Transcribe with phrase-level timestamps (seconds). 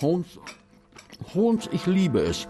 [0.00, 0.26] Holmes,
[1.34, 2.46] Holmes, ich liebe es,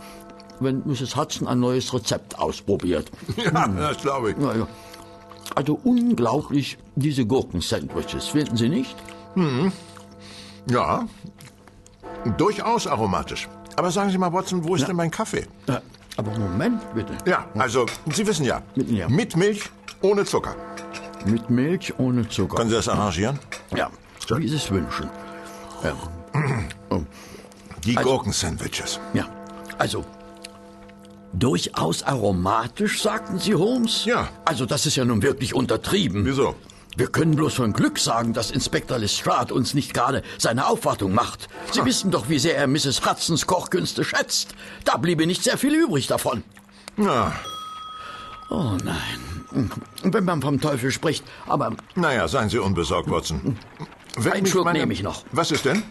[0.61, 1.17] wenn Mrs.
[1.17, 3.11] Hudson ein neues Rezept ausprobiert.
[3.37, 4.37] Ja, das glaube ich.
[4.39, 4.69] Ja, ja.
[5.55, 8.97] Also unglaublich, diese Gurken-Sandwiches, finden Sie nicht?
[10.71, 11.07] Ja,
[12.39, 13.49] durchaus aromatisch.
[13.77, 15.47] Aber sagen Sie mal, Watson, wo ist denn mein Kaffee?
[15.67, 15.79] Äh,
[16.17, 17.13] aber Moment, bitte.
[17.27, 19.09] Ja, also, Sie wissen ja, Ja.
[19.09, 19.71] mit Milch,
[20.03, 20.55] ohne Zucker.
[21.27, 22.57] Mit Milch ohne Zucker.
[22.57, 23.39] Können Sie das arrangieren?
[23.75, 23.91] ja,
[24.37, 25.09] wie Sie es wünschen.
[26.91, 27.03] Oh,
[27.85, 29.01] Die Also- Gurkensandwiches.
[29.13, 29.27] ja,
[29.79, 30.05] also
[31.33, 34.05] durchaus aromatisch, sagten Sie, Holmes?
[34.05, 34.29] Ja.
[34.45, 36.25] Also das ist ja nun wirklich untertrieben.
[36.25, 36.55] Wieso?
[36.95, 41.49] Wir können bloß von Glück sagen, dass Inspektor Lestrade uns nicht gerade seine Aufwartung macht.
[41.73, 43.01] Sie wissen doch, wie sehr er Mrs.
[43.07, 44.55] Hudsons Kochkünste schätzt.
[44.85, 46.45] Da bliebe nicht sehr viel übrig davon.
[46.99, 47.33] Ja,
[48.51, 49.71] Oh nein.
[50.03, 53.57] Wenn man vom Teufel spricht, aber naja, seien Sie unbesorgt, Watson.
[54.17, 55.25] Wenn Einen Schluck nehme ich noch.
[55.33, 55.83] Was ist denn?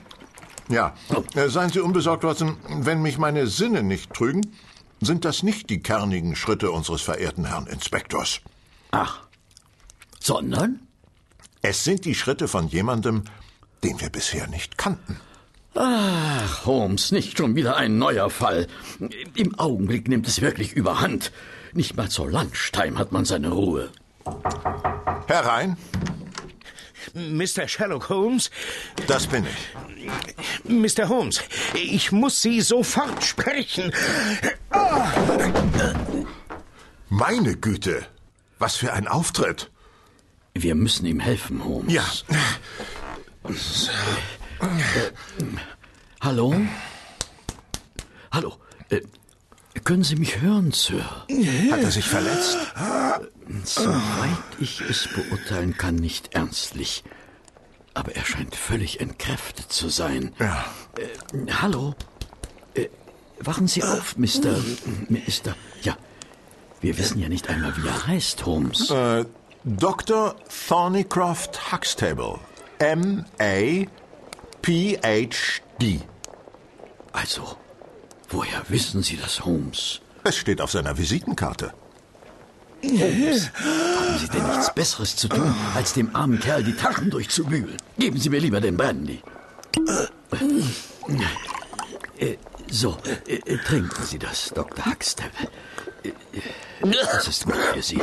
[0.69, 0.93] Ja,
[1.35, 2.55] äh, seien Sie unbesorgt, Watson.
[2.69, 4.53] Wenn mich meine Sinne nicht trügen,
[5.01, 8.41] sind das nicht die kernigen Schritte unseres verehrten Herrn Inspektors.
[8.91, 9.21] ach,
[10.19, 10.79] sondern
[11.63, 13.23] Es sind die Schritte von jemandem,
[13.83, 15.19] den wir bisher nicht kannten.
[15.73, 18.67] Ach, Holmes, nicht schon wieder ein neuer Fall.
[19.35, 21.31] Im Augenblick nimmt es wirklich überhand.
[21.73, 23.89] Nicht mal zur Lunchtime hat man seine Ruhe.
[25.27, 25.77] Herein,
[27.13, 27.67] Mr.
[27.67, 28.49] Sherlock Holmes?
[29.07, 30.97] das bin ich.
[30.97, 31.09] Mr.
[31.09, 31.41] Holmes,
[31.73, 33.93] ich muss Sie sofort sprechen.
[37.09, 38.05] Meine Güte,
[38.59, 39.69] was für ein Auftritt.
[40.53, 41.93] Wir müssen ihm helfen, Holmes.
[41.93, 42.03] Ja,
[46.21, 46.55] Hallo?
[48.31, 48.53] Hallo?
[48.89, 49.01] Äh,
[49.83, 51.03] können Sie mich hören, Sir?
[51.71, 52.57] hat er sich verletzt?
[53.63, 57.03] Soweit ich es beurteilen kann, nicht ernstlich.
[57.93, 60.33] Aber er scheint völlig entkräftet zu sein.
[60.39, 60.65] Ja.
[60.97, 61.93] Äh, hallo?
[62.73, 62.87] Äh,
[63.39, 64.57] wachen Sie auf, Mr.
[65.09, 65.55] Mr.
[65.81, 65.97] Ja.
[66.79, 68.89] Wir wissen ja nicht einmal, wie er heißt, Holmes.
[68.89, 69.25] Äh,
[69.63, 70.35] Dr.
[70.67, 72.39] Thornycroft Huxtable.
[72.79, 73.85] M.A.
[74.61, 75.99] Ph.D.
[77.11, 77.57] Also,
[78.31, 80.01] woher wissen Sie das, Holmes?
[80.23, 81.73] Es steht auf seiner Visitenkarte.
[82.83, 87.77] Haben Sie denn nichts Besseres zu tun, als dem armen Kerl die Taschen durchzubügeln?
[87.97, 89.21] Geben Sie mir lieber den Brandy.
[92.17, 92.37] Äh,
[92.69, 92.97] so,
[93.27, 94.85] äh, trinken Sie das, Dr.
[94.85, 95.31] Huxtable.
[96.03, 96.11] Äh,
[97.13, 97.99] Das ist gut für Sie.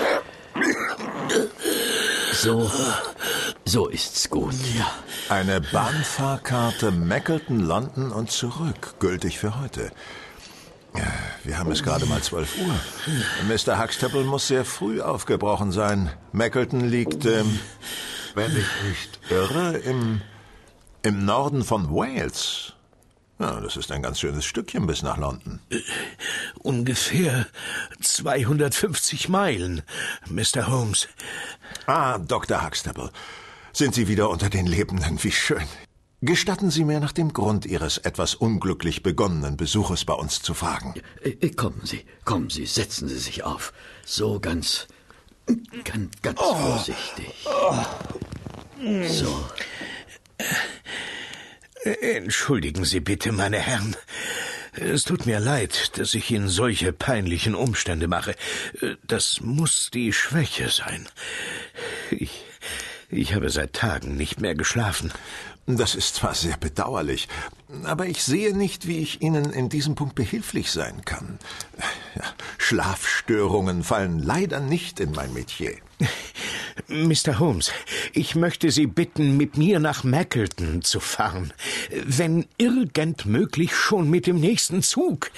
[2.33, 2.71] So,
[3.69, 4.91] so ist's gut, ja.
[5.29, 9.93] Eine Bahnfahrkarte Mackleton, London und zurück, gültig für heute.
[10.97, 11.05] Ja,
[11.45, 12.75] Wir haben es gerade mal 12 Uhr.
[13.47, 13.81] Mr.
[13.81, 16.11] Huxtable muss sehr früh aufgebrochen sein.
[16.33, 17.61] Mackleton liegt, ähm,
[18.35, 20.23] wenn ich nicht irre, im,
[21.03, 22.73] im Norden von Wales.
[23.39, 25.61] Ja, das ist ein ganz schönes Stückchen bis nach London.
[26.59, 27.47] Ungefähr
[28.01, 29.83] 250 Meilen,
[30.27, 30.69] Mr.
[30.69, 31.07] Holmes.
[31.87, 32.65] Ah, Dr.
[32.65, 33.11] Huxtable.
[33.79, 35.23] Sind Sie wieder unter den Lebenden?
[35.23, 35.63] Wie schön.
[36.21, 40.95] Gestatten Sie mir nach dem Grund Ihres etwas unglücklich begonnenen Besuches bei uns zu fragen.
[41.23, 43.73] Äh, äh, Kommen Sie, kommen Sie, setzen Sie sich auf.
[44.05, 44.89] So ganz,
[45.85, 47.33] ganz, ganz vorsichtig.
[49.07, 49.49] So,
[51.85, 53.95] Entschuldigen Sie bitte, meine Herren.
[54.73, 58.35] Es tut mir leid, dass ich Ihnen solche peinlichen Umstände mache.
[59.07, 61.09] Das muss die Schwäche sein.
[62.11, 62.43] Ich,
[63.11, 65.13] ich habe seit Tagen nicht mehr geschlafen.
[65.67, 67.29] Das ist zwar sehr bedauerlich,
[67.85, 71.39] aber ich sehe nicht, wie ich Ihnen in diesem Punkt behilflich sein kann.
[72.57, 75.77] Schlafstörungen fallen leider nicht in mein Metier.
[76.89, 77.39] Mr.
[77.39, 77.71] Holmes,
[78.15, 81.53] ich möchte Sie bitten, mit mir nach Mackleton zu fahren.
[82.07, 85.31] Wenn irgend möglich schon mit dem nächsten Zug.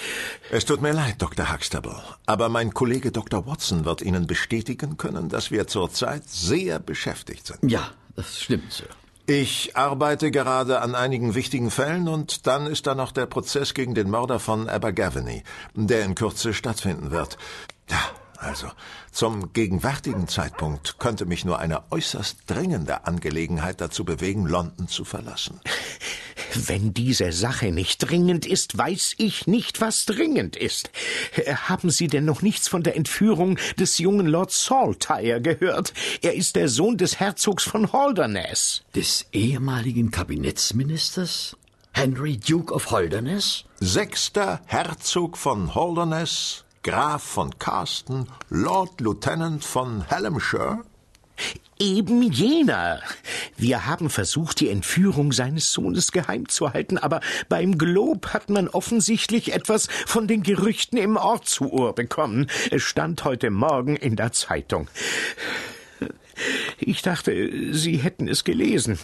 [0.52, 1.52] Es tut mir leid, Dr.
[1.52, 3.46] Huxtable, aber mein Kollege Dr.
[3.46, 7.68] Watson wird Ihnen bestätigen können, dass wir zurzeit sehr beschäftigt sind.
[7.68, 8.86] ja, das stimmt, Sir.
[9.26, 13.94] Ich arbeite gerade an einigen wichtigen Fällen und dann ist da noch der Prozess gegen
[13.94, 15.42] den Mörder von Abergavenny,
[15.74, 17.38] der in Kürze stattfinden wird.
[17.88, 17.98] Ja,
[18.40, 18.68] also,
[19.12, 25.60] zum gegenwärtigen Zeitpunkt könnte mich nur eine äußerst dringende Angelegenheit dazu bewegen, London zu verlassen.
[26.54, 30.90] Wenn diese Sache nicht dringend ist, weiß ich nicht, was dringend ist.
[31.36, 35.92] Äh, Haben Sie denn noch nichts von der Entführung des jungen Lord Saltire gehört?
[36.22, 38.82] Er ist der Sohn des Herzogs von Holderness.
[38.94, 41.56] Des ehemaligen Kabinettsministers?
[41.92, 43.64] Henry Duke of Holderness?
[43.80, 50.78] Sechster Herzog von Holderness, Graf von Carston, Lord Lieutenant von Hallamshire.
[51.78, 53.02] Eben jener.
[53.58, 58.66] Wir haben versucht, die Entführung seines Sohnes geheim zu halten, aber beim Glob hat man
[58.66, 62.46] offensichtlich etwas von den Gerüchten im Ort zu Ohr bekommen.
[62.70, 64.88] Es stand heute Morgen in der Zeitung.
[66.78, 68.98] Ich dachte, Sie hätten es gelesen.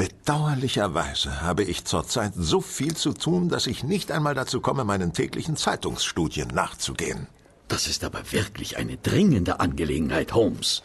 [0.00, 5.12] Bedauerlicherweise habe ich zurzeit so viel zu tun, dass ich nicht einmal dazu komme, meinen
[5.12, 7.26] täglichen Zeitungsstudien nachzugehen.
[7.68, 10.82] Das ist aber wirklich eine dringende Angelegenheit, Holmes.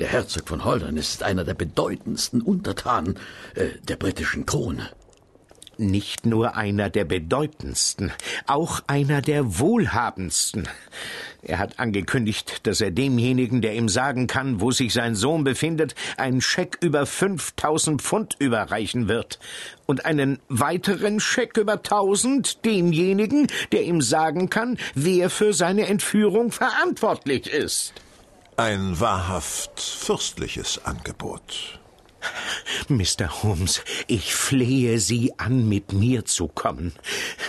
[0.00, 3.20] Der Herzog von Holden ist einer der bedeutendsten Untertanen
[3.54, 4.90] äh, der britischen Krone.
[5.76, 8.10] Nicht nur einer der bedeutendsten,
[8.48, 10.68] auch einer der wohlhabendsten.
[11.48, 15.94] Er hat angekündigt, dass er demjenigen, der ihm sagen kann, wo sich sein Sohn befindet,
[16.18, 19.38] einen Scheck über 5000 Pfund überreichen wird
[19.86, 26.52] und einen weiteren Scheck über 1000 demjenigen, der ihm sagen kann, wer für seine Entführung
[26.52, 27.94] verantwortlich ist.
[28.58, 31.80] Ein wahrhaft fürstliches Angebot.
[32.88, 33.42] Mr.
[33.42, 36.92] Holmes, ich flehe Sie an, mit mir zu kommen.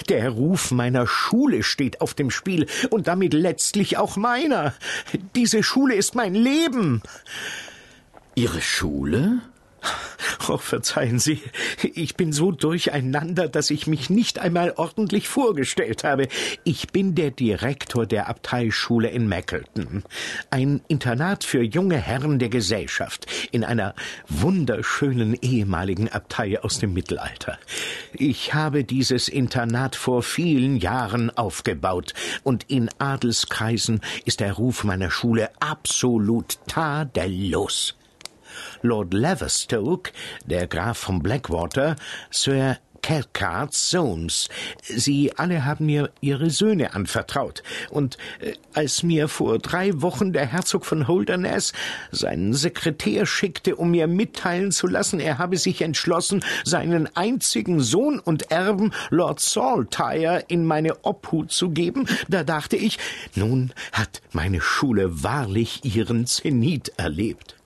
[0.10, 4.74] Der Ruf meiner Schule steht auf dem Spiel und damit letztlich auch meiner.
[5.36, 7.02] Diese Schule ist mein Leben.
[8.36, 9.42] Ihre Schule?
[10.48, 11.42] Oh, verzeihen Sie,
[11.94, 16.28] ich bin so durcheinander, dass ich mich nicht einmal ordentlich vorgestellt habe.
[16.64, 20.04] Ich bin der Direktor der Abteischule in Mackleton,
[20.50, 23.94] ein Internat für junge Herren der Gesellschaft in einer
[24.28, 27.60] wunderschönen ehemaligen Abtei aus dem Mittelalter.
[28.14, 35.12] Ich habe dieses Internat vor vielen Jahren aufgebaut, und in Adelskreisen ist der Ruf meiner
[35.12, 37.99] Schule absolut tadellos.
[38.82, 40.12] Lord Leverstoke,
[40.46, 41.96] der Graf von Blackwater,
[42.32, 44.50] Sir Cathcart Soames.
[44.84, 47.64] Sie alle haben mir ihre Söhne anvertraut.
[47.90, 51.74] Und äh, als mir vor drei Wochen der Herzog von Holderness
[52.12, 58.20] seinen Sekretär schickte, um mir mitteilen zu lassen, er habe sich entschlossen, seinen einzigen Sohn
[58.20, 62.98] und Erben, Lord Saltire, in meine Obhut zu geben, da dachte ich,
[63.36, 67.59] nun hat meine Schule wahrlich ihren Zenit erlebt.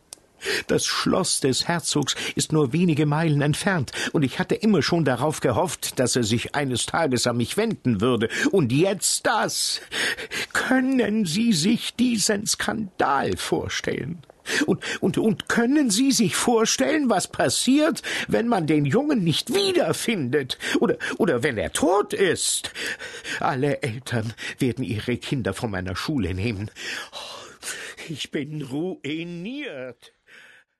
[0.68, 5.40] Das Schloss des Herzogs ist nur wenige Meilen entfernt, und ich hatte immer schon darauf
[5.40, 8.30] gehofft, dass er sich eines Tages an mich wenden würde.
[8.52, 9.82] Und jetzt das.
[10.54, 14.24] Können Sie sich diesen Skandal vorstellen?
[14.66, 20.58] Und, und, und können Sie sich vorstellen, was passiert, wenn man den Jungen nicht wiederfindet?
[20.80, 22.72] Oder, oder wenn er tot ist?
[23.40, 26.70] Alle Eltern werden ihre Kinder von meiner Schule nehmen.
[28.10, 30.14] Ich bin ruiniert.